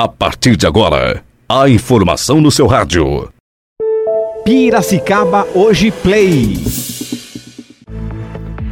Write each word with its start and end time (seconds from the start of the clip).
A 0.00 0.06
partir 0.06 0.56
de 0.56 0.64
agora, 0.64 1.24
a 1.48 1.68
informação 1.68 2.40
no 2.40 2.52
seu 2.52 2.68
rádio. 2.68 3.32
Piracicaba 4.44 5.44
Hoje 5.52 5.90
Play. 5.90 6.56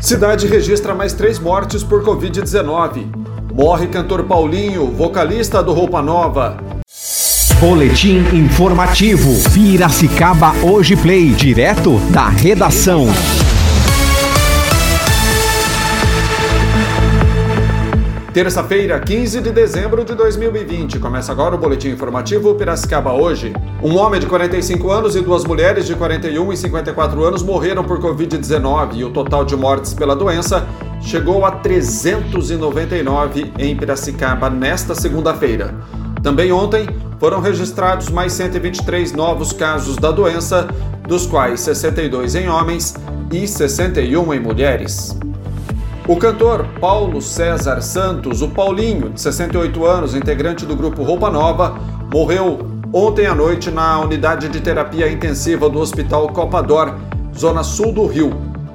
Cidade 0.00 0.46
registra 0.46 0.94
mais 0.94 1.12
três 1.12 1.38
mortes 1.38 1.84
por 1.84 2.02
Covid-19. 2.02 3.04
Morre 3.52 3.88
cantor 3.88 4.24
Paulinho, 4.24 4.86
vocalista 4.92 5.62
do 5.62 5.74
Roupa 5.74 6.00
Nova. 6.00 6.56
Boletim 7.60 8.20
informativo. 8.34 9.28
Piracicaba 9.52 10.54
Hoje 10.62 10.96
Play. 10.96 11.32
Direto 11.32 11.98
da 12.10 12.30
redação. 12.30 13.08
Terça-feira, 18.32 19.00
15 19.00 19.40
de 19.40 19.50
dezembro 19.50 20.04
de 20.04 20.14
2020. 20.14 21.00
Começa 21.00 21.32
agora 21.32 21.56
o 21.56 21.58
boletim 21.58 21.88
informativo 21.88 22.54
Piracicaba 22.54 23.12
hoje. 23.12 23.52
Um 23.82 23.96
homem 23.96 24.20
de 24.20 24.26
45 24.26 24.88
anos 24.88 25.16
e 25.16 25.20
duas 25.20 25.44
mulheres 25.44 25.84
de 25.84 25.96
41 25.96 26.52
e 26.52 26.56
54 26.56 27.24
anos 27.24 27.42
morreram 27.42 27.82
por 27.82 27.98
Covid-19 27.98 28.94
e 28.94 29.04
o 29.04 29.10
total 29.10 29.44
de 29.44 29.56
mortes 29.56 29.94
pela 29.94 30.14
doença 30.14 30.64
chegou 31.00 31.44
a 31.44 31.50
399 31.50 33.52
em 33.58 33.76
Piracicaba 33.76 34.48
nesta 34.48 34.94
segunda-feira. 34.94 35.74
Também 36.22 36.52
ontem 36.52 36.88
foram 37.18 37.40
registrados 37.40 38.10
mais 38.10 38.32
123 38.34 39.12
novos 39.12 39.52
casos 39.52 39.96
da 39.96 40.12
doença, 40.12 40.68
dos 41.02 41.26
quais 41.26 41.62
62 41.62 42.36
em 42.36 42.48
homens 42.48 42.94
e 43.32 43.48
61 43.48 44.34
em 44.34 44.38
mulheres. 44.38 45.18
O 46.08 46.16
cantor 46.16 46.66
Paulo 46.80 47.20
César 47.20 47.80
Santos, 47.82 48.42
o 48.42 48.48
Paulinho, 48.48 49.10
de 49.10 49.20
68 49.20 49.84
anos, 49.84 50.14
integrante 50.14 50.66
do 50.66 50.74
grupo 50.74 51.02
Roupa 51.02 51.30
Nova, 51.30 51.78
morreu 52.12 52.58
ontem 52.92 53.26
à 53.26 53.34
noite 53.34 53.70
na 53.70 54.00
unidade 54.00 54.48
de 54.48 54.60
terapia 54.60 55.10
intensiva 55.10 55.68
do 55.68 55.78
Hospital 55.78 56.28
Copador, 56.28 56.96
zona 57.36 57.62
sul 57.62 57.92
do 57.92 58.06
Rio. 58.06 58.32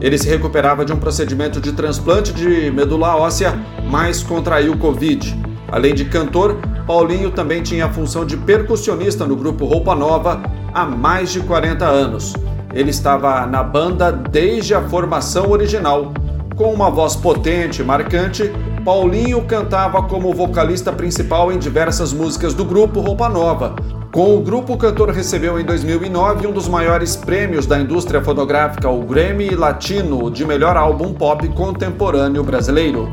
Ele 0.00 0.16
se 0.16 0.28
recuperava 0.28 0.84
de 0.84 0.92
um 0.92 0.96
procedimento 0.96 1.60
de 1.60 1.72
transplante 1.72 2.32
de 2.32 2.70
medula 2.70 3.16
óssea, 3.16 3.58
mas 3.90 4.22
contraiu 4.22 4.78
Covid. 4.78 5.36
Além 5.70 5.94
de 5.94 6.06
cantor, 6.06 6.56
Paulinho 6.86 7.30
também 7.30 7.62
tinha 7.62 7.86
a 7.86 7.92
função 7.92 8.24
de 8.24 8.36
percussionista 8.36 9.26
no 9.26 9.36
grupo 9.36 9.66
Roupa 9.66 9.94
Nova 9.94 10.40
há 10.72 10.86
mais 10.86 11.30
de 11.30 11.40
40 11.40 11.84
anos. 11.84 12.32
Ele 12.72 12.90
estava 12.90 13.44
na 13.44 13.62
banda 13.62 14.10
desde 14.12 14.72
a 14.72 14.80
formação 14.80 15.50
original 15.50 16.12
com 16.58 16.74
uma 16.74 16.90
voz 16.90 17.14
potente 17.14 17.80
e 17.80 17.84
marcante, 17.84 18.52
Paulinho 18.84 19.40
cantava 19.44 20.02
como 20.02 20.34
vocalista 20.34 20.92
principal 20.92 21.52
em 21.52 21.58
diversas 21.58 22.12
músicas 22.12 22.52
do 22.52 22.64
grupo 22.64 22.98
Roupa 22.98 23.28
Nova. 23.28 23.76
Com 24.12 24.36
o 24.36 24.40
grupo, 24.40 24.72
o 24.72 24.76
cantor 24.76 25.10
recebeu 25.10 25.60
em 25.60 25.64
2009 25.64 26.48
um 26.48 26.52
dos 26.52 26.66
maiores 26.66 27.14
prêmios 27.14 27.64
da 27.64 27.78
indústria 27.78 28.20
fonográfica, 28.20 28.88
o 28.88 29.02
Grammy 29.04 29.50
Latino 29.50 30.28
de 30.32 30.44
melhor 30.44 30.76
álbum 30.76 31.14
pop 31.14 31.46
contemporâneo 31.50 32.42
brasileiro. 32.42 33.08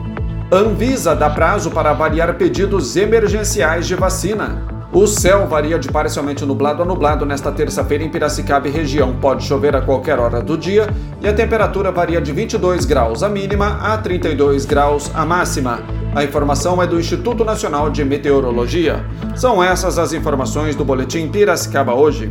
Anvisa 0.51 1.15
dá 1.15 1.29
prazo 1.29 1.69
para 1.69 1.91
avaliar 1.91 2.33
pedidos 2.35 2.95
emergenciais 2.95 3.85
de 3.85 3.93
vacina. 3.93 4.74
O 4.95 5.05
céu 5.07 5.45
varia 5.45 5.77
de 5.77 5.89
parcialmente 5.89 6.45
nublado 6.45 6.81
a 6.81 6.85
nublado 6.85 7.25
nesta 7.25 7.51
terça-feira 7.51 8.01
em 8.01 8.07
Piracicaba 8.07 8.69
e 8.69 8.71
região. 8.71 9.13
Pode 9.19 9.43
chover 9.43 9.75
a 9.75 9.81
qualquer 9.81 10.17
hora 10.17 10.41
do 10.41 10.57
dia 10.57 10.87
e 11.21 11.27
a 11.27 11.33
temperatura 11.33 11.91
varia 11.91 12.21
de 12.21 12.31
22 12.31 12.85
graus 12.85 13.21
a 13.21 13.27
mínima 13.27 13.77
a 13.81 13.97
32 13.97 14.63
graus 14.63 15.11
a 15.13 15.25
máxima. 15.25 15.81
A 16.15 16.23
informação 16.23 16.81
é 16.81 16.87
do 16.87 16.97
Instituto 16.97 17.43
Nacional 17.43 17.89
de 17.89 18.05
Meteorologia. 18.05 19.05
São 19.35 19.61
essas 19.61 19.99
as 19.99 20.13
informações 20.13 20.77
do 20.77 20.85
Boletim 20.85 21.27
Piracicaba 21.27 21.93
hoje. 21.93 22.29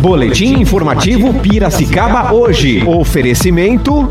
Boletim 0.00 0.58
informativo 0.58 1.32
Piracicaba 1.32 2.34
hoje. 2.34 2.84
Oferecimento. 2.88 4.10